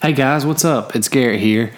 [0.00, 0.94] Hey guys, what's up?
[0.94, 1.72] It's Garrett here.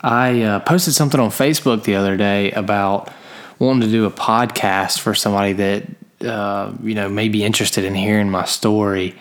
[0.00, 3.12] I uh, posted something on Facebook the other day about
[3.60, 5.84] wanting to do a podcast for somebody that
[6.28, 9.14] uh, you know may be interested in hearing my story.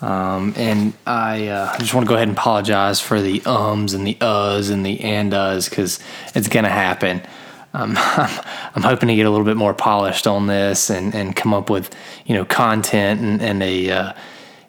[0.00, 4.06] Um, and I uh, just want to go ahead and apologize for the ums and
[4.06, 5.98] the uhs and the and uhs because
[6.36, 7.20] it's gonna happen.
[7.74, 11.52] Um, I'm, hoping to get a little bit more polished on this and, and come
[11.52, 11.92] up with
[12.26, 14.12] you know content and, and a uh,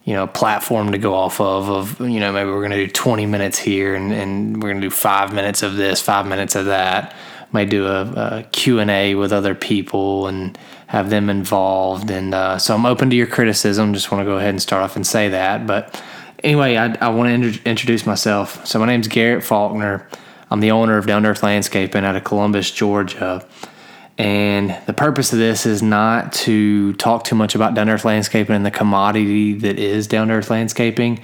[0.09, 2.91] you know, platform to go off of, of, you know, maybe we're going to do
[2.91, 6.55] 20 minutes here and, and we're going to do five minutes of this, five minutes
[6.55, 7.13] of that.
[7.51, 8.01] Might do a,
[8.39, 12.09] a Q&A with other people and have them involved.
[12.09, 13.93] And uh, so I'm open to your criticism.
[13.93, 15.67] Just want to go ahead and start off and say that.
[15.67, 16.01] But
[16.43, 18.65] anyway, I, I want to inter- introduce myself.
[18.65, 20.07] So my name's Garrett Faulkner.
[20.49, 23.45] I'm the owner of Down Earth Landscaping out of Columbus, Georgia.
[24.19, 28.53] And the purpose of this is not to talk too much about down earth landscaping
[28.53, 31.21] and the commodity that is down earth landscaping,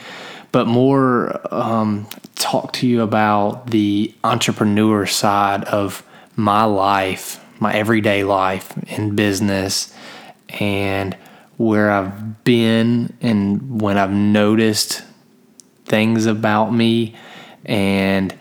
[0.54, 6.06] but more um, talk to you about the entrepreneur side of
[6.38, 9.94] my life, my everyday life in business,
[10.48, 11.18] and
[11.58, 15.04] where I've been and when I've noticed
[15.84, 17.14] things about me.
[17.66, 18.34] And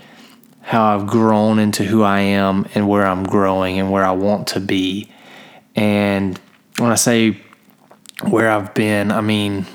[0.64, 4.48] how I've grown into who I am and where I'm growing and where I want
[4.48, 5.10] to be.
[5.76, 6.40] And
[6.78, 7.38] when I say
[8.22, 9.66] where I've been, I mean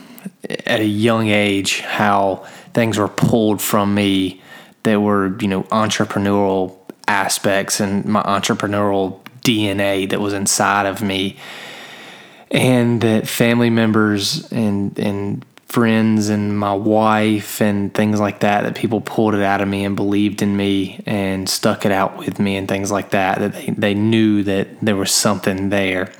[0.65, 4.41] at a young age, how things were pulled from me
[4.81, 6.75] that were, you know, entrepreneurial
[7.07, 11.37] aspects and my entrepreneurial DNA that was inside of me.
[12.49, 18.75] And that family members and, and friends and my wife and things like that that
[18.75, 22.39] people pulled it out of me and believed in me and stuck it out with
[22.39, 26.11] me and things like that that they, they knew that there was something there.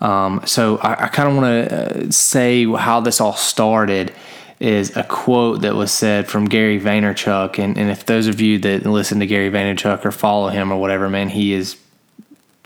[0.00, 4.14] Um, so i, I kind of want to uh, say how this all started
[4.60, 8.58] is a quote that was said from Gary Vaynerchuk and, and if those of you
[8.60, 11.76] that listen to Gary Vaynerchuk or follow him or whatever man he is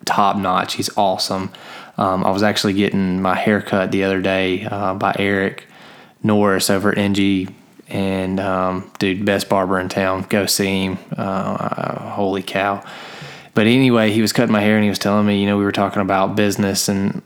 [0.05, 1.51] top notch he's awesome.
[1.98, 5.67] Um, I was actually getting my haircut the other day uh, by Eric
[6.23, 7.55] Norris over at NG,
[7.89, 10.27] and um, dude, best barber in town.
[10.29, 10.98] Go see him.
[11.17, 12.85] Uh, holy cow!
[13.55, 15.64] But anyway, he was cutting my hair and he was telling me, you know, we
[15.64, 17.23] were talking about business and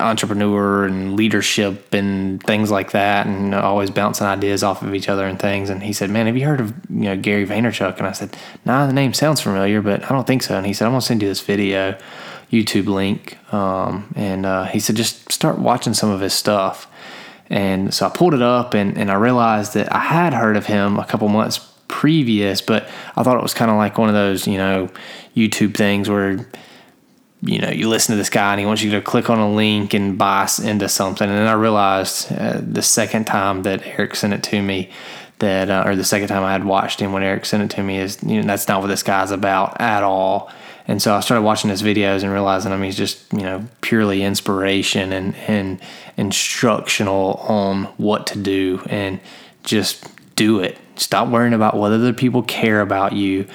[0.00, 5.26] entrepreneur and leadership and things like that, and always bouncing ideas off of each other
[5.26, 5.70] and things.
[5.70, 8.36] And he said, "Man, have you heard of you know Gary Vaynerchuk?" And I said,
[8.64, 11.02] "Nah, the name sounds familiar, but I don't think so." And he said, "I'm gonna
[11.02, 11.96] send you this video,
[12.50, 16.88] YouTube link." Um, and uh, he said, "Just start watching some of his stuff."
[17.48, 20.66] And so I pulled it up and, and I realized that I had heard of
[20.66, 21.58] him a couple months
[21.88, 24.90] previous, but I thought it was kind of like one of those, you know,
[25.36, 26.46] YouTube things where,
[27.42, 29.50] you know, you listen to this guy and he wants you to click on a
[29.50, 31.28] link and buy into something.
[31.28, 34.90] And then I realized uh, the second time that Eric sent it to me
[35.38, 37.82] that, uh, or the second time I had watched him when Eric sent it to
[37.82, 40.50] me is, you know, that's not what this guy's about at all.
[40.88, 43.64] And so I started watching his videos and realizing, I mean, he's just, you know,
[43.80, 45.80] purely inspiration and, and
[46.16, 49.20] instructional on what to do and
[49.64, 50.78] just do it.
[50.94, 53.46] Stop worrying about what other people care about you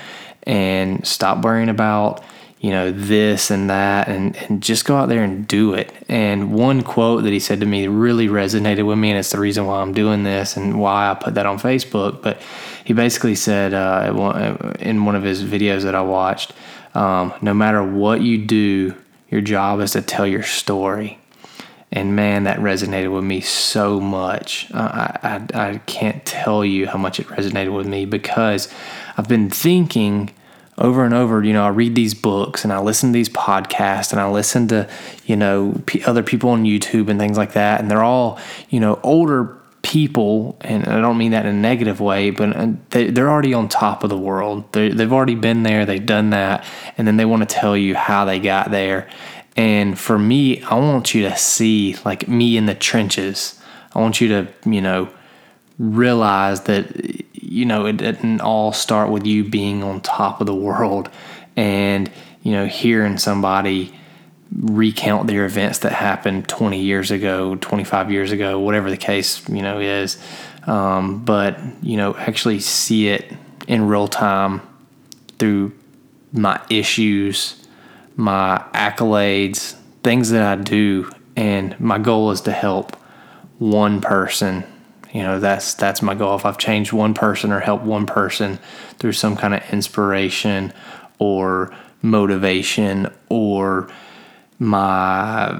[0.43, 2.23] and stop worrying about,
[2.59, 5.91] you know, this and that and, and just go out there and do it.
[6.09, 9.39] And one quote that he said to me really resonated with me, and it's the
[9.39, 12.21] reason why I'm doing this and why I put that on Facebook.
[12.21, 12.41] But
[12.83, 16.53] he basically said uh, in one of his videos that I watched,
[16.93, 18.95] um, no matter what you do,
[19.29, 21.17] your job is to tell your story.
[21.93, 24.69] And man, that resonated with me so much.
[24.73, 24.77] Uh,
[25.21, 28.73] I, I, I can't tell you how much it resonated with me because
[29.17, 30.31] I've been thinking
[30.77, 34.11] over and over, you know, I read these books and I listen to these podcasts
[34.11, 34.89] and I listen to,
[35.25, 37.81] you know, p- other people on YouTube and things like that.
[37.81, 41.99] And they're all, you know, older people, and I don't mean that in a negative
[41.99, 44.71] way, but uh, they, they're already on top of the world.
[44.73, 46.65] they they've already been there, they've done that,
[46.97, 49.09] and then they want to tell you how they got there.
[49.57, 53.59] And for me, I want you to see like me in the trenches.
[53.93, 55.09] I want you to, you know,
[55.77, 60.55] realize that, you know, it didn't all start with you being on top of the
[60.55, 61.09] world
[61.57, 62.09] and,
[62.43, 63.93] you know, hearing somebody
[64.61, 69.61] recount their events that happened 20 years ago, 25 years ago, whatever the case, you
[69.61, 70.17] know, is.
[70.67, 73.33] Um, but, you know, actually see it
[73.67, 74.61] in real time
[75.39, 75.73] through
[76.31, 77.67] my issues,
[78.15, 81.11] my accolades, things that I do.
[81.35, 82.95] And my goal is to help
[83.57, 84.63] one person.
[85.11, 86.35] You know, that's that's my goal.
[86.35, 88.59] If I've changed one person or helped one person
[88.99, 90.71] through some kind of inspiration
[91.19, 93.89] or motivation or
[94.61, 95.59] my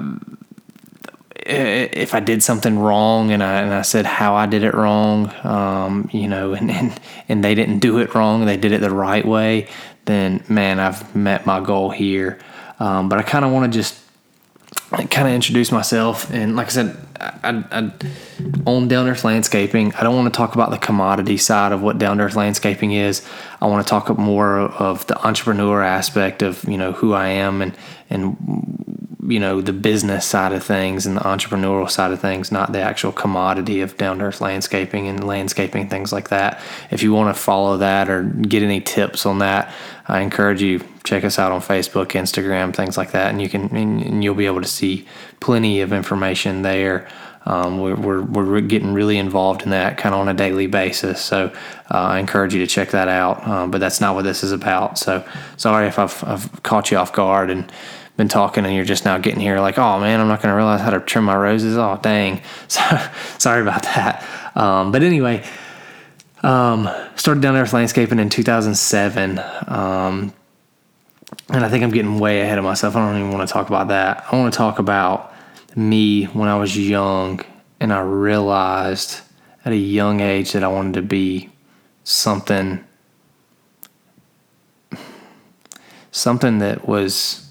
[1.44, 5.34] if I did something wrong and I and I said how I did it wrong,
[5.44, 8.94] um, you know, and, and and they didn't do it wrong, they did it the
[8.94, 9.68] right way,
[10.04, 12.38] then man, I've met my goal here.
[12.78, 14.01] Um, but I kind of want to just
[14.90, 16.30] kind of introduce myself.
[16.32, 17.92] And like I said, I, I,
[18.66, 19.94] own Down Earth Landscaping.
[19.94, 23.26] I don't want to talk about the commodity side of what Down Earth Landscaping is.
[23.60, 27.62] I want to talk more of the entrepreneur aspect of you know who I am
[27.62, 27.76] and
[28.10, 32.72] and you know the business side of things and the entrepreneurial side of things, not
[32.72, 36.60] the actual commodity of Down Earth Landscaping and landscaping things like that.
[36.90, 39.72] If you want to follow that or get any tips on that,
[40.08, 43.74] I encourage you check us out on Facebook, Instagram, things like that, and you can
[43.76, 45.06] and you'll be able to see
[45.40, 47.08] plenty of information there.
[47.44, 51.20] Um, we're, we're, we're getting really involved in that kind of on a daily basis.
[51.20, 51.46] So
[51.90, 53.44] uh, I encourage you to check that out.
[53.48, 54.96] Um, but that's not what this is about.
[54.96, 55.26] So
[55.56, 57.72] sorry if I've, I've caught you off guard and
[58.16, 60.56] been talking and you're just now getting here like, oh man, I'm not going to
[60.56, 61.76] realize how to trim my roses.
[61.76, 62.40] Oh, dang.
[62.68, 62.80] So,
[63.38, 64.26] sorry about that.
[64.54, 65.44] Um, but anyway,
[66.42, 69.38] um, started down Earth Landscaping in 2007.
[69.66, 70.32] Um,
[71.48, 72.96] and I think I'm getting way ahead of myself.
[72.96, 74.24] I don't even want to talk about that.
[74.30, 75.34] I want to talk about
[75.76, 77.40] me when I was young
[77.80, 79.20] and I realized
[79.64, 81.50] at a young age that I wanted to be
[82.04, 82.84] something
[86.10, 87.41] something that was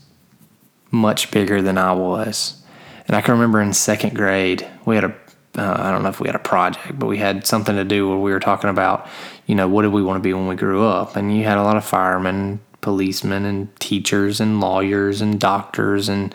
[0.92, 2.62] much bigger than I was.
[3.08, 5.16] And I can remember in second grade, we had a
[5.58, 8.08] uh, I don't know if we had a project, but we had something to do
[8.08, 9.08] where we were talking about,
[9.48, 11.16] you know, what did we want to be when we grew up?
[11.16, 16.34] And you had a lot of firemen, policemen and teachers and lawyers and doctors and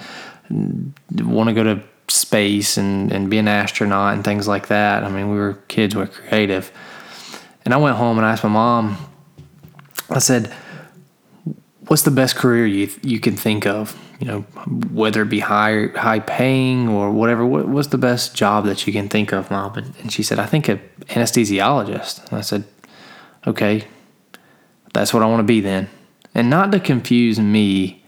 [0.50, 5.02] want to go to space and, and be an astronaut and things like that.
[5.02, 6.70] I mean, we were kids, we are creative.
[7.64, 8.98] And I went home and I asked my mom,
[10.10, 10.52] I said,
[11.86, 13.98] what's the best career you, you can think of?
[14.18, 14.40] You know,
[14.90, 18.92] whether it be high, high paying or whatever, what, what's the best job that you
[18.92, 19.76] can think of, mom?
[19.76, 22.28] And she said, I think an anesthesiologist.
[22.28, 22.64] And I said,
[23.46, 23.84] okay,
[24.92, 25.88] that's what I want to be then.
[26.34, 28.02] And not to confuse me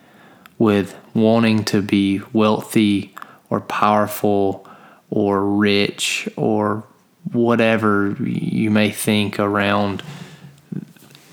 [0.58, 3.14] with wanting to be wealthy
[3.50, 4.66] or powerful
[5.10, 6.84] or rich or
[7.32, 10.02] whatever you may think around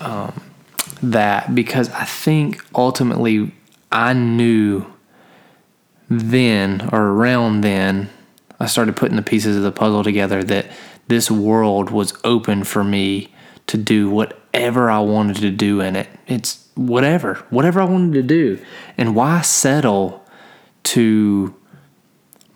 [0.00, 0.45] um,
[1.02, 3.52] that because I think ultimately
[3.90, 4.86] I knew
[6.08, 8.10] then or around then
[8.58, 10.70] I started putting the pieces of the puzzle together that
[11.08, 13.28] this world was open for me
[13.66, 16.08] to do whatever I wanted to do in it.
[16.26, 18.64] It's whatever, whatever I wanted to do.
[18.96, 20.24] And why settle
[20.84, 21.54] to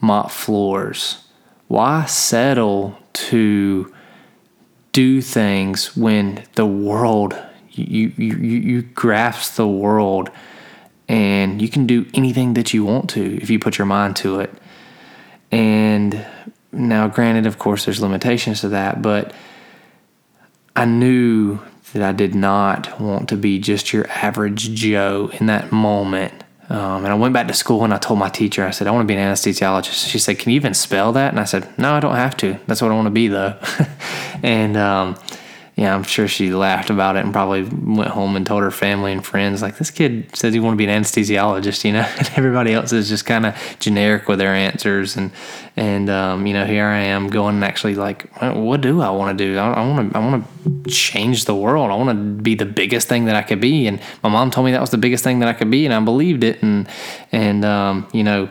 [0.00, 1.24] mop floors?
[1.68, 3.92] Why settle to
[4.92, 7.36] do things when the world
[7.84, 10.30] you you you, grasp the world
[11.08, 14.40] and you can do anything that you want to if you put your mind to
[14.40, 14.52] it.
[15.50, 16.24] And
[16.72, 19.32] now granted of course there's limitations to that, but
[20.76, 21.58] I knew
[21.92, 26.32] that I did not want to be just your average Joe in that moment.
[26.68, 28.92] Um, and I went back to school and I told my teacher, I said, I
[28.92, 30.08] want to be an anesthesiologist.
[30.08, 31.32] She said, Can you even spell that?
[31.32, 32.60] And I said, No, I don't have to.
[32.68, 33.58] That's what I want to be, though.
[34.44, 35.16] and um,
[35.80, 39.12] yeah, I'm sure she laughed about it and probably went home and told her family
[39.12, 42.30] and friends, like, this kid says he want to be an anesthesiologist, you know, and
[42.36, 45.16] everybody else is just kind of generic with their answers.
[45.16, 45.30] And,
[45.76, 49.38] and, um, you know, here I am going and actually like, what do I want
[49.38, 49.56] to do?
[49.56, 50.44] I want to, I want
[50.84, 51.90] to change the world.
[51.90, 53.86] I want to be the biggest thing that I could be.
[53.86, 55.86] And my mom told me that was the biggest thing that I could be.
[55.86, 56.62] And I believed it.
[56.62, 56.90] And,
[57.32, 58.50] and, um, you know,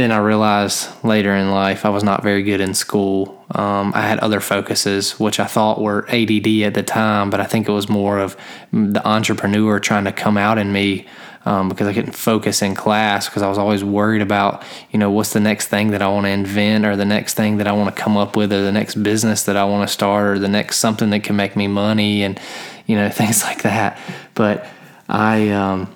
[0.00, 3.44] then I realized later in life I was not very good in school.
[3.50, 7.44] Um, I had other focuses, which I thought were ADD at the time, but I
[7.44, 8.36] think it was more of
[8.72, 11.06] the entrepreneur trying to come out in me
[11.44, 15.10] um, because I couldn't focus in class because I was always worried about, you know,
[15.10, 17.72] what's the next thing that I want to invent or the next thing that I
[17.72, 20.38] want to come up with or the next business that I want to start or
[20.38, 22.38] the next something that can make me money and,
[22.86, 23.98] you know, things like that.
[24.34, 24.66] But
[25.08, 25.94] I, um,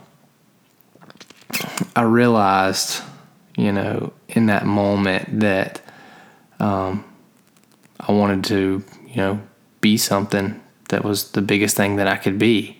[1.94, 3.02] I realized
[3.56, 5.80] you know, in that moment that
[6.60, 7.04] um,
[8.00, 9.40] I wanted to, you know,
[9.80, 12.78] be something that was the biggest thing that I could be.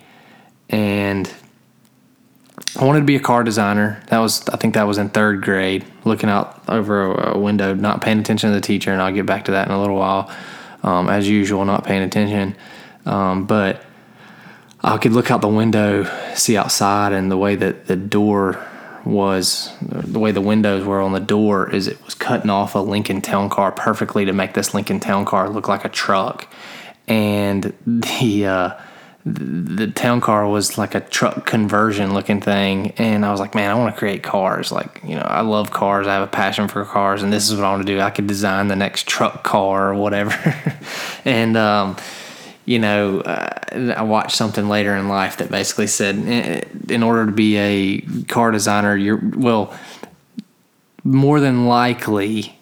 [0.69, 1.33] And
[2.76, 4.02] I wanted to be a car designer.
[4.09, 8.00] That was, I think that was in third grade, looking out over a, window, not
[8.00, 8.93] paying attention to the teacher.
[8.93, 10.35] And I'll get back to that in a little while.
[10.83, 12.57] Um, as usual, not paying attention.
[13.07, 13.83] Um, but
[14.83, 16.04] I could look out the window,
[16.35, 18.66] see outside, and the way that the door
[19.04, 22.78] was the way the windows were on the door is it was cutting off a
[22.78, 26.49] Lincoln Town Car perfectly to make this Lincoln Town Car look like a truck,
[27.06, 28.70] and the uh,
[29.26, 32.90] the town car was like a truck conversion looking thing.
[32.99, 34.70] And i was like man i want to create cars.
[34.70, 36.06] Like you know i love cars.
[36.06, 38.00] I have a passion for cars and this is what i want to do.
[38.00, 40.34] I could design the next truck car or whatever.
[41.26, 41.96] And um,
[42.64, 46.16] you know uh, i watched something later in life that basically said
[46.88, 49.76] in order to be a car designer you're well
[51.02, 52.56] more than likely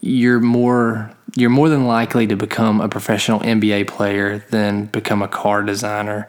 [0.00, 5.28] you're more you're more than likely to become a professional NBA player than become a
[5.28, 6.26] car designer.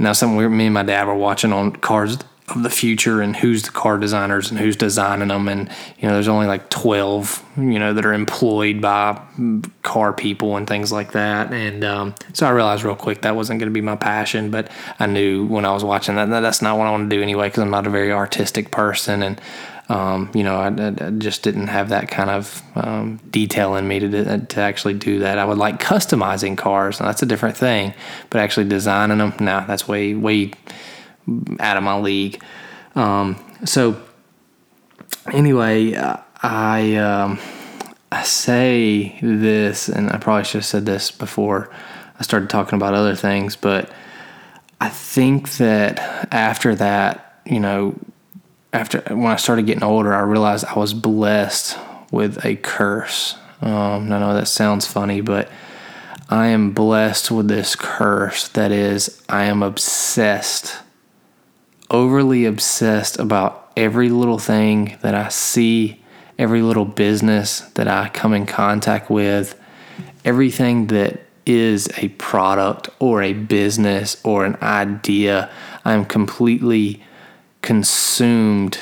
[0.00, 2.18] Now, something we, me and my dad were watching on Cars
[2.50, 5.48] of the Future and who's the car designers and who's designing them.
[5.48, 9.20] And, you know, there's only like 12, you know, that are employed by
[9.82, 11.52] car people and things like that.
[11.52, 14.70] And um, so I realized real quick that wasn't going to be my passion, but
[14.98, 17.22] I knew when I was watching that, that that's not what I want to do
[17.22, 19.22] anyway because I'm not a very artistic person.
[19.22, 19.40] And,
[19.88, 24.00] um, you know, I, I, just didn't have that kind of um, detail in me
[24.00, 25.38] to, to actually do that.
[25.38, 27.94] I would like customizing cars, that's a different thing.
[28.28, 30.52] But actually designing them, nah, that's way way
[31.60, 32.42] out of my league.
[32.94, 34.00] Um, so
[35.32, 35.94] anyway,
[36.42, 37.38] I um,
[38.10, 41.70] I say this, and I probably should have said this before
[42.18, 43.90] I started talking about other things, but
[44.80, 47.98] I think that after that, you know,
[48.72, 51.78] after when I started getting older, I realized I was blessed
[52.10, 53.36] with a curse.
[53.60, 55.50] Um, I know that sounds funny, but
[56.28, 60.76] I am blessed with this curse that is, I am obsessed,
[61.90, 66.02] overly obsessed about every little thing that I see,
[66.38, 69.58] every little business that I come in contact with,
[70.24, 75.50] everything that is a product or a business or an idea.
[75.84, 77.02] I'm completely
[77.62, 78.78] consumed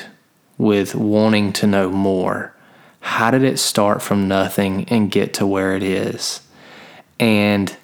[0.57, 2.53] with wanting to know more.
[2.99, 6.41] How did it start from nothing and get to where it is?
[7.19, 7.75] And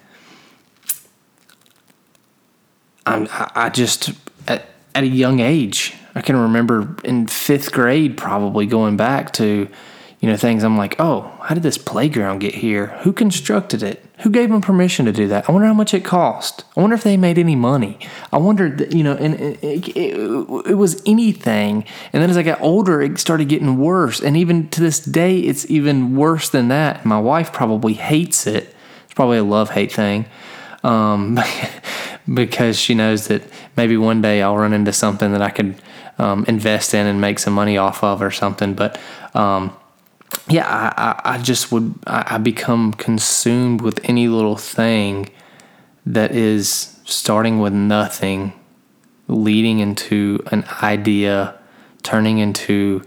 [3.05, 4.11] I'm, I just,
[4.95, 9.67] at, a young age, I can remember in fifth grade probably going back to
[10.23, 12.87] you know, things I'm like, oh, how did this playground get here?
[13.01, 14.05] Who constructed it?
[14.19, 15.49] Who gave them permission to do that?
[15.49, 16.63] I wonder how much it cost.
[16.77, 17.99] I wonder if they made any money.
[18.31, 19.97] I wondered, you know, and it, it,
[20.65, 21.83] it, was anything.
[22.13, 24.21] And then as I got older, it started getting worse.
[24.21, 27.03] And even to this day, it's even worse than that.
[27.03, 28.73] My wife probably hates it.
[29.03, 30.25] It's probably a love hate thing.
[30.85, 31.35] Um,
[32.31, 33.43] because she knows that
[33.75, 35.75] maybe one day I'll run into something that I could
[36.17, 38.73] um, invest in and make some money off of or something.
[38.73, 38.99] But,
[39.33, 39.75] um,
[40.47, 45.29] yeah, I, I, just would, I, I become consumed with any little thing
[46.05, 48.53] that is starting with nothing,
[49.27, 51.57] leading into an idea,
[52.03, 53.03] turning into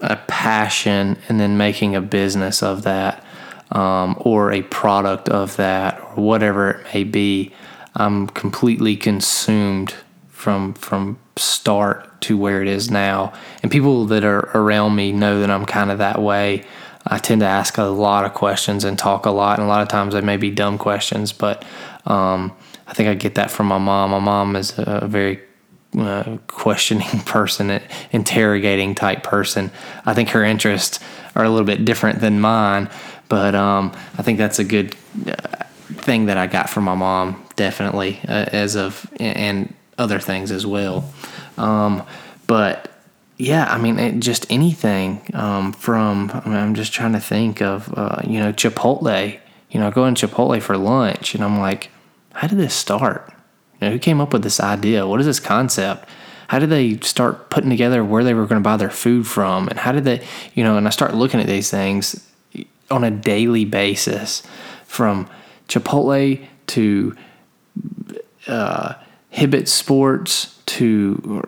[0.00, 3.24] a passion, and then making a business of that,
[3.72, 7.52] um, or a product of that, or whatever it may be.
[7.98, 9.94] I'm completely consumed
[10.28, 13.32] from from start to where it is now.
[13.62, 16.64] And people that are around me know that I'm kind of that way.
[17.06, 19.82] I tend to ask a lot of questions and talk a lot, and a lot
[19.82, 21.64] of times they may be dumb questions, but
[22.06, 22.54] um,
[22.86, 24.10] I think I get that from my mom.
[24.10, 25.40] My mom is a very
[25.96, 27.80] uh, questioning person,
[28.12, 29.70] interrogating type person.
[30.04, 31.00] I think her interests
[31.34, 32.90] are a little bit different than mine,
[33.28, 34.94] but um, I think that's a good
[35.26, 40.50] uh, thing that I got from my mom, definitely, uh, as of and other things
[40.50, 41.04] as well.
[41.58, 42.06] Um,
[42.46, 42.90] but
[43.36, 47.92] yeah, I mean, it, just anything um, from, I I'm just trying to think of,
[47.94, 49.38] uh, you know, Chipotle.
[49.70, 51.90] You know, going Chipotle for lunch, and I'm like,
[52.32, 53.30] how did this start?
[53.74, 55.06] You know, who came up with this idea?
[55.06, 56.08] What is this concept?
[56.48, 59.68] How did they start putting together where they were going to buy their food from?
[59.68, 62.26] And how did they, you know, and I start looking at these things
[62.90, 64.42] on a daily basis
[64.86, 65.28] from
[65.68, 67.14] Chipotle to
[68.48, 68.94] uh,
[69.32, 71.42] Hibbett Sports to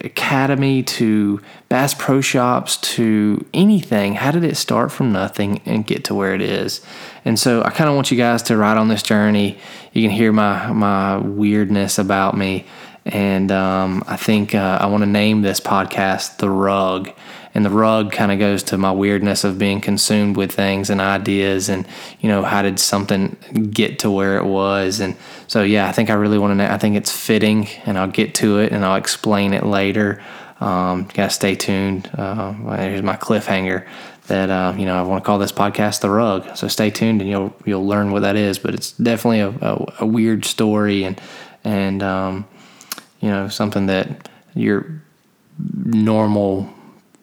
[0.00, 4.14] Academy to Bass Pro Shops to anything.
[4.14, 6.80] How did it start from nothing and get to where it is?
[7.24, 9.58] And so I kind of want you guys to ride on this journey.
[9.92, 12.66] You can hear my my weirdness about me,
[13.06, 17.10] and um, I think uh, I want to name this podcast "The Rug."
[17.54, 21.00] And the rug kind of goes to my weirdness of being consumed with things and
[21.00, 21.86] ideas and
[22.20, 23.36] you know how did something
[23.70, 26.66] get to where it was and so yeah i think i really want to know
[26.66, 30.22] i think it's fitting and i'll get to it and i'll explain it later
[30.60, 33.86] um, gotta stay tuned uh, here's my cliffhanger
[34.26, 36.56] that uh, you know I want to call this podcast the rug.
[36.56, 38.58] So stay tuned and you'll you'll learn what that is.
[38.58, 41.20] But it's definitely a, a, a weird story and
[41.62, 42.46] and um,
[43.20, 45.02] you know something that your
[45.74, 46.72] normal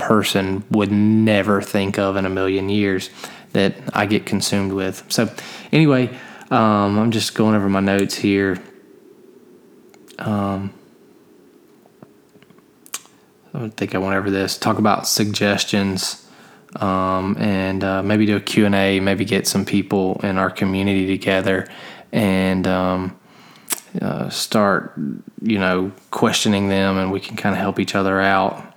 [0.01, 3.09] person would never think of in a million years
[3.53, 5.03] that I get consumed with.
[5.09, 5.29] So,
[5.71, 6.09] anyway,
[6.49, 8.57] um, I'm just going over my notes here.
[10.19, 10.73] um,
[13.53, 14.57] I think I went over this.
[14.57, 16.27] Talk about suggestions,
[16.77, 18.99] um, and uh, maybe do a Q and A.
[18.99, 21.67] Maybe get some people in our community together,
[22.13, 23.19] and um,
[24.01, 24.93] uh, start,
[25.41, 28.70] you know, questioning them, and we can kind of help each other out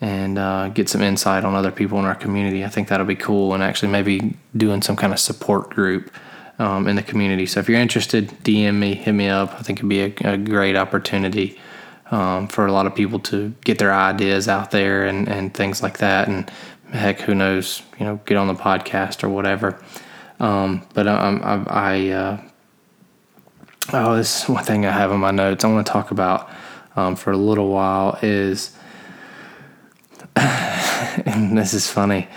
[0.00, 2.64] and uh, get some insight on other people in our community.
[2.64, 6.10] I think that'll be cool, and actually maybe doing some kind of support group
[6.58, 7.46] um, in the community.
[7.46, 9.54] So if you're interested, DM me, hit me up.
[9.54, 11.58] I think it'd be a, a great opportunity
[12.10, 15.82] um, for a lot of people to get their ideas out there and, and things
[15.82, 16.28] like that.
[16.28, 16.50] And
[16.90, 19.80] heck, who knows, you know, get on the podcast or whatever.
[20.40, 22.40] Um, but um, I, I uh,
[23.92, 26.50] oh, this is one thing I have in my notes I want to talk about
[26.96, 28.76] um, for a little while is,
[30.38, 32.28] and this is funny.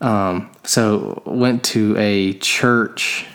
[0.00, 3.26] Um, so went to a church.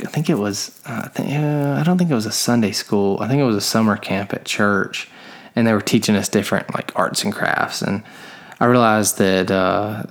[0.00, 0.78] I think it was.
[0.84, 3.18] Uh, I, think, uh, I don't think it was a Sunday school.
[3.20, 5.08] I think it was a summer camp at church,
[5.54, 7.82] and they were teaching us different like arts and crafts.
[7.82, 8.02] And
[8.60, 10.04] I realized that uh,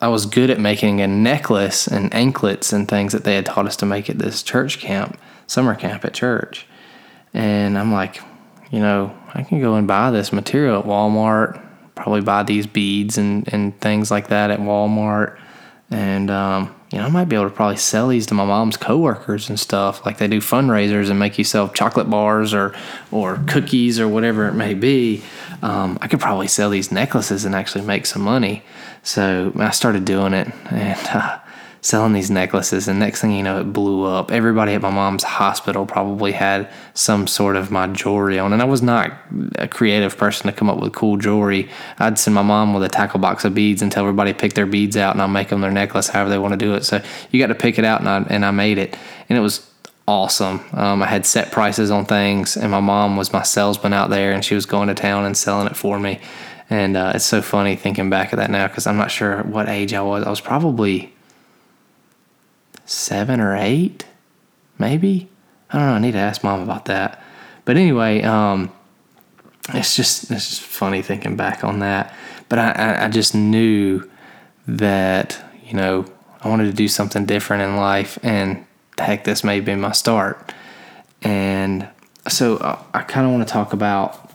[0.00, 3.66] I was good at making a necklace and anklets and things that they had taught
[3.66, 6.66] us to make at this church camp, summer camp at church.
[7.32, 8.20] And I'm like,
[8.70, 11.64] you know, I can go and buy this material at Walmart,
[12.00, 15.38] probably buy these beads and, and things like that at Walmart.
[15.90, 18.76] And um, you know, I might be able to probably sell these to my mom's
[18.76, 20.06] coworkers and stuff.
[20.06, 22.74] Like they do fundraisers and make you sell chocolate bars or
[23.10, 25.22] or cookies or whatever it may be.
[25.62, 28.62] Um, I could probably sell these necklaces and actually make some money.
[29.02, 31.38] So I started doing it, and uh,
[31.82, 32.88] selling these necklaces.
[32.88, 34.30] And next thing you know, it blew up.
[34.30, 38.52] Everybody at my mom's hospital probably had some sort of my jewelry on.
[38.52, 39.12] And I was not
[39.56, 41.68] a creative person to come up with cool jewelry.
[41.98, 44.66] I'd send my mom with a tackle box of beads and tell everybody pick their
[44.66, 46.84] beads out and I'll make them their necklace however they want to do it.
[46.84, 48.96] So you got to pick it out and I, and I made it.
[49.28, 49.66] And it was
[50.10, 50.60] awesome.
[50.72, 54.32] Um, I had set prices on things, and my mom was my salesman out there,
[54.32, 56.20] and she was going to town and selling it for me.
[56.68, 59.68] And uh, it's so funny thinking back at that now because I'm not sure what
[59.68, 60.24] age I was.
[60.24, 61.12] I was probably
[62.90, 64.04] seven or eight,
[64.78, 65.28] maybe.
[65.70, 65.94] I don't know.
[65.94, 67.22] I need to ask mom about that.
[67.64, 68.72] But anyway, um,
[69.68, 72.14] it's just it's just funny thinking back on that.
[72.48, 74.10] But I, I just knew
[74.66, 76.04] that you know
[76.42, 78.66] I wanted to do something different in life, and
[78.98, 80.52] heck, this may be my start.
[81.22, 81.88] And
[82.28, 84.29] so uh, I, I kind of want to talk about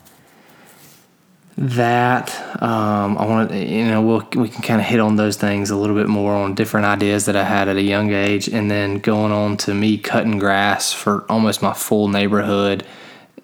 [1.58, 5.36] that um, I want to, you know, we'll, we can kind of hit on those
[5.36, 8.46] things a little bit more on different ideas that I had at a young age,
[8.48, 12.86] and then going on to me cutting grass for almost my full neighborhood,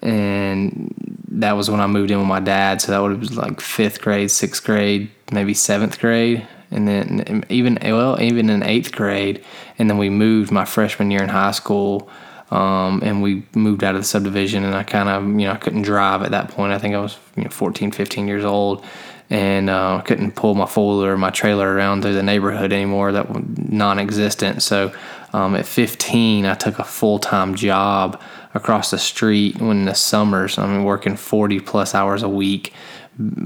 [0.01, 0.93] and
[1.29, 2.81] that was when I moved in with my dad.
[2.81, 7.45] So that would have been like fifth grade, sixth grade, maybe seventh grade, and then
[7.49, 9.43] even well, even in eighth grade,
[9.79, 12.09] and then we moved my freshman year in high school
[12.53, 15.57] um, and we moved out of the subdivision and I kind of, you know, I
[15.57, 16.71] couldn't drive at that point.
[16.71, 18.85] I think I was you know, 14, 15 years old
[19.31, 23.11] and uh, I couldn't pull my four or my trailer around through the neighborhood anymore.
[23.11, 24.61] That was non-existent.
[24.61, 24.93] So
[25.33, 28.21] um, at 15, I took a full-time job
[28.53, 30.59] across the street when the summers.
[30.59, 32.71] I mean, working 40 plus hours a week,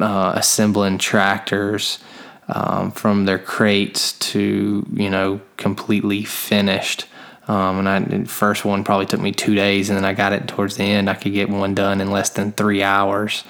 [0.02, 2.00] uh, assembling tractors
[2.50, 7.06] um, from their crates to you know completely finished.
[7.47, 10.33] Um, and I the first one probably took me two days, and then I got
[10.33, 11.10] it towards the end.
[11.10, 13.43] I could get one done in less than three hours.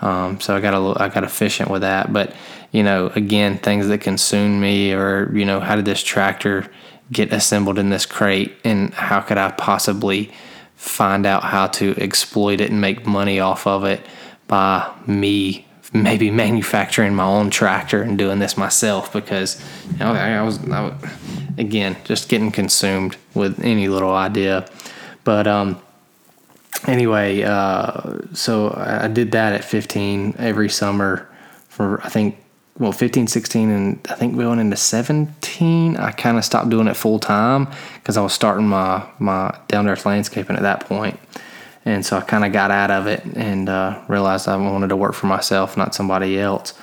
[0.00, 2.12] Um, so I got a I got efficient with that.
[2.12, 2.34] But
[2.72, 6.70] you know, again, things that consume me, or you know, how did this tractor
[7.10, 10.30] get assembled in this crate, and how could I possibly
[10.76, 14.00] find out how to exploit it and make money off of it
[14.46, 19.60] by me maybe manufacturing my own tractor and doing this myself because
[19.92, 20.94] you know, I, was, I was
[21.58, 24.68] again just getting consumed with any little idea.
[25.24, 25.80] But um,
[26.86, 31.28] anyway, uh, so I did that at 15 every summer
[31.68, 32.36] for I think
[32.78, 36.94] well 15 16 and i think going into 17 i kind of stopped doing it
[36.94, 41.20] full time because i was starting my my down earth landscaping at that point
[41.90, 44.96] and so I kind of got out of it and uh, realized I wanted to
[44.96, 46.74] work for myself, not somebody else.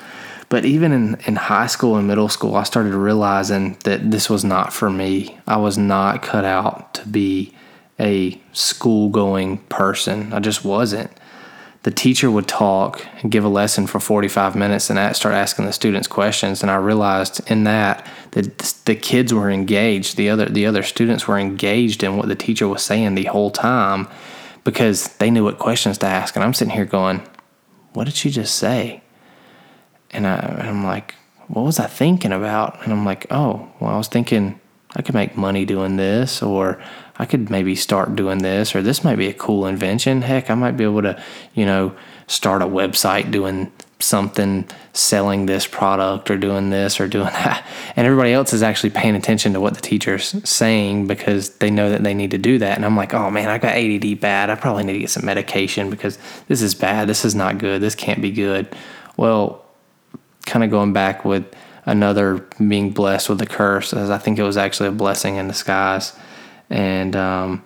[0.50, 4.46] But even in, in high school and middle school, I started realizing that this was
[4.46, 5.38] not for me.
[5.46, 7.54] I was not cut out to be
[8.00, 10.32] a school going person.
[10.32, 11.12] I just wasn't.
[11.84, 15.74] The teacher would talk and give a lesson for 45 minutes and start asking the
[15.74, 16.62] students questions.
[16.62, 20.18] And I realized in that that the kids were engaged.
[20.18, 23.52] The other, the other students were engaged in what the teacher was saying the whole
[23.52, 24.08] time
[24.68, 26.36] because they knew what questions to ask.
[26.36, 27.26] And I'm sitting here going,
[27.94, 29.02] what did she just say?
[30.12, 31.16] And, I, and I'm like,
[31.48, 32.84] what was I thinking about?
[32.84, 34.60] And I'm like, oh, well, I was thinking
[34.94, 36.84] I could make money doing this, or
[37.18, 40.22] I could maybe start doing this, or this might be a cool invention.
[40.22, 41.96] Heck, I might be able to, you know,
[42.28, 47.66] start a website doing something, selling this product or doing this or doing that.
[47.96, 51.90] And everybody else is actually paying attention to what the teacher's saying because they know
[51.90, 52.76] that they need to do that.
[52.76, 54.50] And I'm like, oh man, I got ADD bad.
[54.50, 57.08] I probably need to get some medication because this is bad.
[57.08, 57.82] This is not good.
[57.82, 58.68] This can't be good.
[59.16, 59.66] Well,
[60.46, 61.46] kind of going back with
[61.86, 65.48] another being blessed with a curse, as I think it was actually a blessing in
[65.48, 66.14] disguise.
[66.70, 67.64] And um,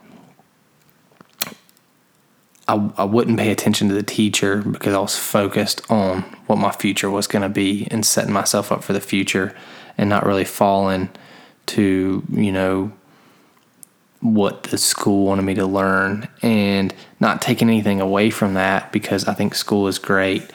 [2.67, 6.71] I, I wouldn't pay attention to the teacher because I was focused on what my
[6.71, 9.55] future was going to be and setting myself up for the future
[9.97, 11.09] and not really falling
[11.67, 12.91] to, you know,
[14.19, 19.27] what the school wanted me to learn and not taking anything away from that because
[19.27, 20.51] I think school is great.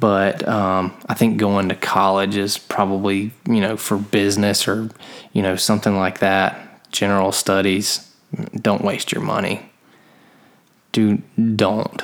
[0.00, 4.90] But um, I think going to college is probably, you know, for business or,
[5.32, 8.10] you know, something like that, general studies.
[8.60, 9.70] Don't waste your money
[10.94, 11.20] do
[11.56, 12.02] don't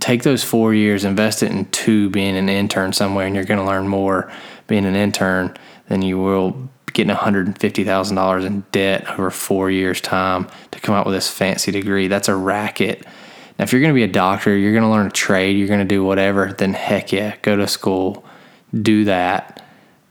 [0.00, 3.60] take those four years, invest it in two being an intern somewhere, and you're going
[3.60, 4.30] to learn more
[4.66, 5.56] being an intern
[5.88, 11.14] than you will getting $150,000 in debt over four years' time to come out with
[11.14, 12.06] this fancy degree.
[12.06, 13.04] That's a racket.
[13.58, 15.68] Now, if you're going to be a doctor, you're going to learn a trade, you're
[15.68, 18.24] going to do whatever, then heck yeah, go to school,
[18.72, 19.63] do that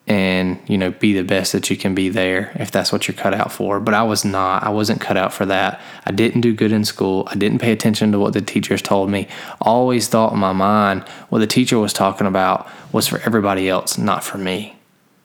[0.05, 3.15] and you know be the best that you can be there if that's what you're
[3.15, 3.79] cut out for.
[3.79, 4.63] But i was not.
[4.63, 5.81] I wasn't cut out for that.
[6.05, 7.27] I didn't do good in school.
[7.31, 9.27] I didn't pay attention to what the teachers told me.
[9.61, 13.97] Always thought in my mind what the teacher was talking about was for everybody else
[13.97, 14.77] not for me.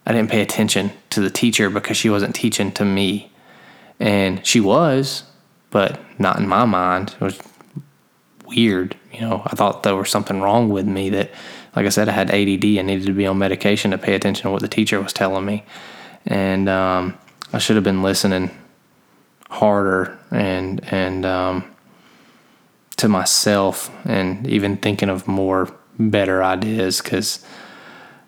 [0.06, 3.32] I didn't pay attention to the teacher because she wasn't teaching to me.
[4.00, 5.24] And she was
[5.70, 7.14] but not in my mind.
[7.20, 7.38] It was
[8.46, 9.42] weird you know.
[9.44, 11.30] I thought there was something wrong with me that
[11.76, 12.64] like I said, I had ADD.
[12.64, 15.44] I needed to be on medication to pay attention to what the teacher was telling
[15.44, 15.64] me,
[16.26, 17.18] and um,
[17.52, 18.50] I should have been listening
[19.50, 21.64] harder and and um,
[22.96, 27.44] to myself, and even thinking of more better ideas because.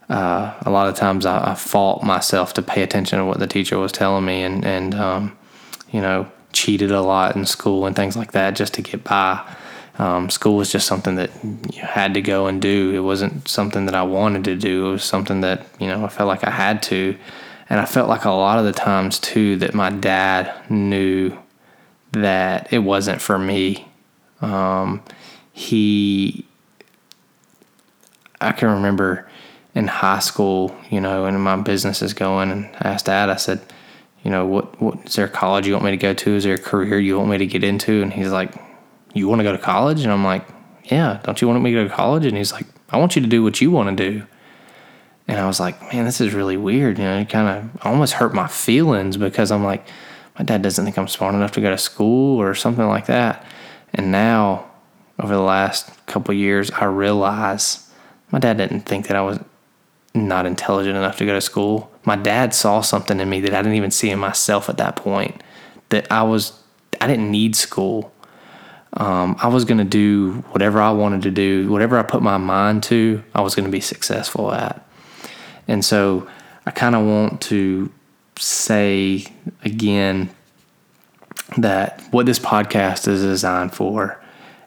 [0.09, 3.47] Uh, a lot of times I, I, fault myself to pay attention to what the
[3.47, 5.39] teacher was telling me and, and um,
[5.93, 9.41] you know, cheated a lot in school and things like that just to get by.
[10.01, 12.91] Um, school was just something that you had to go and do.
[12.95, 14.89] It wasn't something that I wanted to do.
[14.89, 17.19] It was something that you know I felt like I had to,
[17.69, 21.37] and I felt like a lot of the times too that my dad knew
[22.13, 23.89] that it wasn't for me.
[24.41, 25.03] Um,
[25.53, 26.47] he,
[28.41, 29.29] I can remember
[29.75, 33.37] in high school, you know, and my business is going, and I asked dad, I
[33.37, 33.61] said,
[34.25, 36.37] you know, what, what is there a college you want me to go to?
[36.37, 38.01] Is there a career you want me to get into?
[38.01, 38.55] And he's like,
[39.15, 40.03] you want to go to college?
[40.03, 40.47] And I'm like,
[40.85, 42.27] yeah, don't you want me to go to college?
[42.27, 44.27] And he's like, I want you to do what you want to do.
[45.29, 46.99] And I was like, man, this is really weird.
[46.99, 49.87] You know, it kind of almost hurt my feelings because I'm like,
[50.39, 53.45] my dad doesn't think I'm smart enough to go to school or something like that.
[53.93, 54.71] And now,
[55.19, 57.91] over the last couple years, I realize
[58.31, 59.39] my dad didn't think that I was
[60.15, 61.93] not intelligent enough to go to school.
[62.05, 64.97] My dad saw something in me that I didn't even see in myself at that
[64.97, 65.43] point.
[65.91, 66.61] That I was,
[67.01, 68.13] I didn't need school
[68.95, 72.39] um, I was going to do whatever I wanted to do, whatever I put my
[72.39, 74.85] mind to, I was going to be successful at.
[75.69, 76.29] And so
[76.67, 77.93] I kind of want to
[78.39, 79.25] say
[79.65, 80.31] again
[81.57, 84.21] that what this podcast is designed for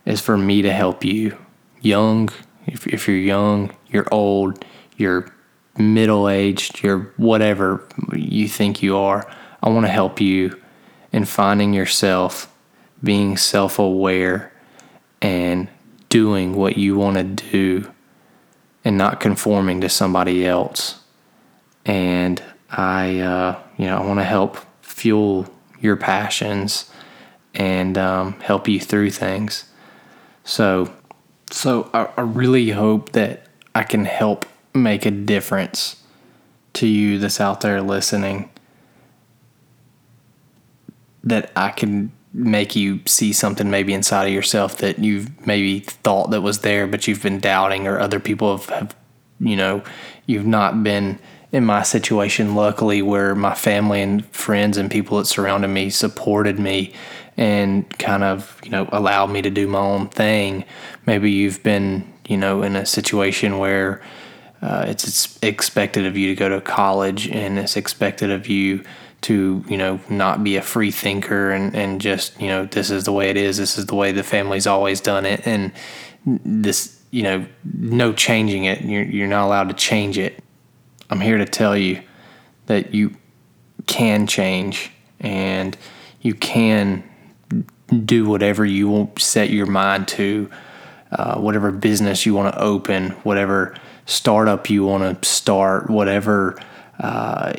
[0.05, 1.37] is for me to help you,
[1.81, 2.29] young,
[2.65, 4.63] if, if you're young, you're old,
[4.97, 5.31] you're
[5.77, 9.29] middle aged, you're whatever you think you are.
[9.61, 10.61] I want to help you
[11.11, 12.52] in finding yourself
[13.03, 14.51] being self aware
[15.21, 15.67] and
[16.09, 17.91] doing what you want to do
[18.85, 21.01] and not conforming to somebody else.
[21.85, 25.47] And I, uh, you know, I want to help fuel
[25.81, 26.89] your passions
[27.53, 29.65] and um, help you through things.
[30.43, 30.93] So,
[31.51, 35.97] so I, I really hope that I can help make a difference
[36.73, 38.49] to you that's out there listening.
[41.23, 46.31] That I can make you see something maybe inside of yourself that you've maybe thought
[46.31, 48.95] that was there, but you've been doubting, or other people have, have
[49.39, 49.83] you know,
[50.25, 51.19] you've not been
[51.51, 56.57] in my situation, luckily, where my family and friends and people that surrounded me supported
[56.57, 56.91] me
[57.37, 60.65] and kind of, you know, allowed me to do my own thing.
[61.05, 64.01] Maybe you've been, you know, in a situation where
[64.63, 68.83] uh, it's, it's expected of you to go to college and it's expected of you
[69.23, 73.05] to you know not be a free thinker and and just you know this is
[73.05, 75.45] the way it is this is the way the family's always done it.
[75.45, 75.71] And
[76.25, 78.81] this you know no changing it.
[78.81, 80.43] You're you're not allowed to change it.
[81.09, 82.01] I'm here to tell you
[82.67, 83.15] that you
[83.85, 85.77] can change and
[86.21, 87.03] you can
[88.05, 90.49] do whatever you want set your mind to,
[91.11, 96.57] uh, whatever business you want to open, whatever startup you want to start, whatever,
[96.99, 97.53] uh,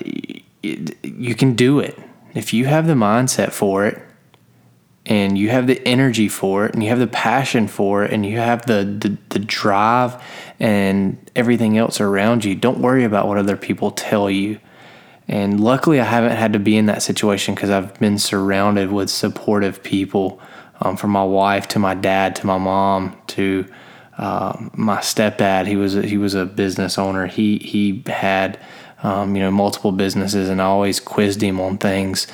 [1.03, 1.99] you can do it.
[2.35, 4.01] If you have the mindset for it,
[5.07, 8.25] and you have the energy for it and you have the passion for it and
[8.25, 10.19] you have the, the, the drive
[10.59, 14.59] and everything else around you don't worry about what other people tell you
[15.27, 19.09] and luckily, I haven't had to be in that situation because I've been surrounded with
[19.09, 20.41] supportive people
[20.81, 23.67] um, from my wife to my dad to my mom to
[24.19, 25.67] uh, my stepdad.
[25.67, 27.27] He was a, he was a business owner.
[27.27, 28.61] He he had
[29.03, 32.27] um, you know multiple businesses, and I always quizzed him on things.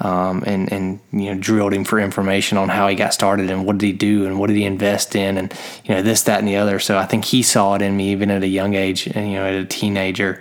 [0.00, 3.66] Um, and and you know drilled him for information on how he got started and
[3.66, 5.52] what did he do and what did he invest in and
[5.84, 6.78] you know this that and the other.
[6.78, 9.38] So I think he saw it in me even at a young age and you
[9.38, 10.40] know at a teenager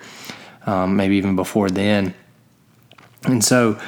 [0.67, 2.13] um, maybe even before then.
[3.23, 3.79] And so,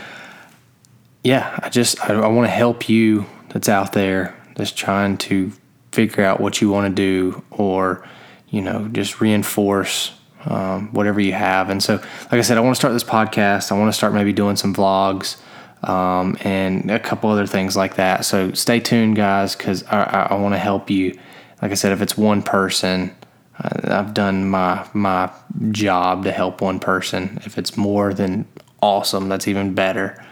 [1.23, 5.51] yeah, I just I, I want to help you that's out there that's trying to
[5.91, 8.07] figure out what you want to do or
[8.49, 10.13] you know just reinforce
[10.45, 11.69] um, whatever you have.
[11.69, 13.71] And so, like I said, I want to start this podcast.
[13.71, 15.37] I want to start maybe doing some vlogs
[15.83, 18.25] um, and a couple other things like that.
[18.25, 21.17] So stay tuned, guys, because I, I, want to help you.
[21.61, 23.15] Like I said, if it's one person,
[23.57, 25.31] I've done my my
[25.71, 27.39] job to help one person.
[27.45, 28.47] If it's more than
[28.81, 30.23] awesome, that's even better.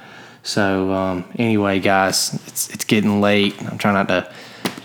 [0.44, 3.56] So um, anyway, guys, it's it's getting late.
[3.64, 4.34] I'm trying not to,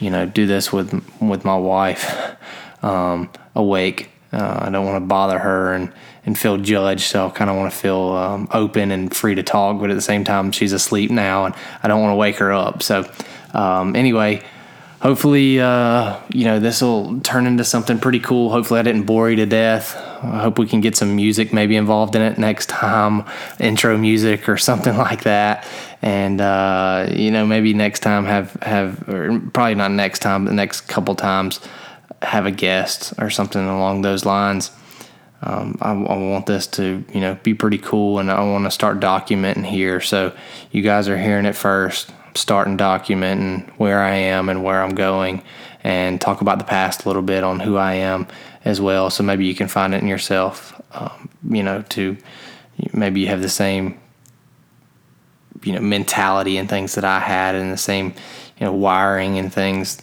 [0.00, 2.36] you know, do this with with my wife
[2.84, 4.11] um, awake.
[4.32, 5.92] Uh, I don't want to bother her and
[6.24, 7.02] and feel judged.
[7.02, 9.80] So I kind of want to feel um, open and free to talk.
[9.80, 12.52] But at the same time, she's asleep now, and I don't want to wake her
[12.52, 12.82] up.
[12.82, 13.10] So
[13.54, 14.42] um, anyway
[15.02, 18.50] hopefully, uh, you know, this will turn into something pretty cool.
[18.50, 19.96] Hopefully, I didn't bore you to death.
[19.96, 23.24] I hope we can get some music maybe involved in it next time,
[23.58, 25.66] intro music or something like that.
[26.00, 30.50] And uh, you know, maybe next time have have or probably not next time, but
[30.50, 31.60] the next couple times
[32.20, 34.70] have a guest or something along those lines.
[35.44, 38.70] Um, I, I, want this to you know be pretty cool, and I want to
[38.70, 40.00] start documenting here.
[40.00, 40.32] So
[40.70, 45.42] you guys are hearing it first starting documenting where I am and where I'm going
[45.84, 48.26] and talk about the past a little bit on who I am
[48.64, 49.10] as well.
[49.10, 52.16] So maybe you can find it in yourself, um, you know, to
[52.92, 54.00] maybe you have the same,
[55.62, 58.14] you know, mentality and things that I had and the same,
[58.58, 60.00] you know, wiring and things.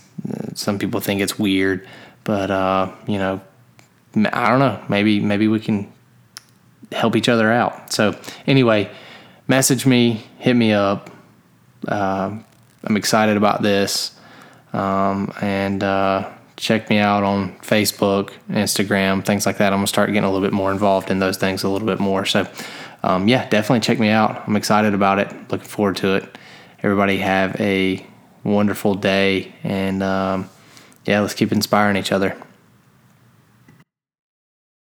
[0.54, 1.88] Some people think it's weird,
[2.30, 3.42] but, uh, you know,
[4.16, 4.80] I don't know.
[4.88, 5.92] Maybe, maybe we can
[6.92, 7.92] help each other out.
[7.92, 8.16] So
[8.46, 8.92] anyway,
[9.48, 11.10] message me, hit me up
[11.88, 12.38] uh,
[12.84, 14.16] I'm excited about this.
[14.74, 19.74] Um, and uh, check me out on Facebook, Instagram, things like that.
[19.74, 22.00] I'm gonna start getting a little bit more involved in those things a little bit
[22.00, 22.26] more.
[22.26, 22.48] So,
[23.04, 24.48] um, yeah, definitely check me out.
[24.48, 25.30] I'm excited about it.
[25.52, 26.38] Looking forward to it.
[26.84, 28.06] Everybody have a
[28.44, 30.50] wonderful day, and um,
[31.10, 32.38] yeah, let's keep inspiring each other.